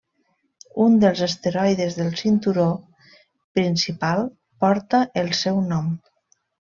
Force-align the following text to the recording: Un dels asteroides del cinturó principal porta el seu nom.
Un 0.83 0.93
dels 1.01 1.19
asteroides 1.25 1.97
del 1.99 2.09
cinturó 2.21 2.65
principal 3.59 4.23
porta 4.65 5.03
el 5.23 5.31
seu 5.41 5.61
nom. 5.73 5.93